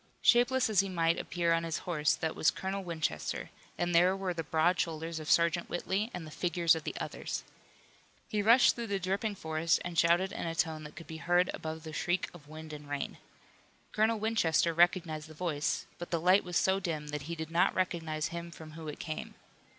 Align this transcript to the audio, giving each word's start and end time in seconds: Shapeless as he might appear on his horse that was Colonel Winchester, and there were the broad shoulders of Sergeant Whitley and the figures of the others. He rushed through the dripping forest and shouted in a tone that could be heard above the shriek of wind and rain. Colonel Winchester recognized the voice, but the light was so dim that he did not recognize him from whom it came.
Shapeless 0.23 0.67
as 0.67 0.79
he 0.79 0.89
might 0.89 1.19
appear 1.19 1.53
on 1.53 1.63
his 1.63 1.77
horse 1.85 2.15
that 2.15 2.35
was 2.35 2.49
Colonel 2.49 2.83
Winchester, 2.83 3.51
and 3.77 3.93
there 3.93 4.17
were 4.17 4.33
the 4.33 4.41
broad 4.43 4.79
shoulders 4.79 5.19
of 5.19 5.29
Sergeant 5.29 5.69
Whitley 5.69 6.09
and 6.11 6.25
the 6.25 6.31
figures 6.31 6.73
of 6.73 6.85
the 6.85 6.95
others. 6.99 7.43
He 8.27 8.41
rushed 8.41 8.73
through 8.73 8.87
the 8.87 8.97
dripping 8.99 9.35
forest 9.35 9.79
and 9.85 9.99
shouted 9.99 10.31
in 10.31 10.47
a 10.47 10.55
tone 10.55 10.85
that 10.85 10.95
could 10.95 11.05
be 11.05 11.17
heard 11.17 11.51
above 11.53 11.83
the 11.83 11.93
shriek 11.93 12.31
of 12.33 12.47
wind 12.47 12.73
and 12.73 12.89
rain. 12.89 13.19
Colonel 13.91 14.17
Winchester 14.17 14.73
recognized 14.73 15.27
the 15.27 15.35
voice, 15.35 15.85
but 15.99 16.09
the 16.09 16.19
light 16.19 16.43
was 16.43 16.57
so 16.57 16.79
dim 16.79 17.09
that 17.09 17.29
he 17.29 17.35
did 17.35 17.51
not 17.51 17.75
recognize 17.75 18.29
him 18.29 18.49
from 18.49 18.71
whom 18.71 18.89
it 18.89 18.97
came. 18.99 19.35